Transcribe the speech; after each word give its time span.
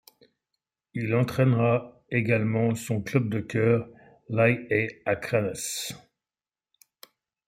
Il 0.95 1.13
entraînera 1.13 2.01
également 2.09 2.73
son 2.73 3.03
club 3.03 3.29
de 3.29 3.39
cœur, 3.39 3.87
l'ÍA 4.31 4.87
Akranes. 5.05 5.53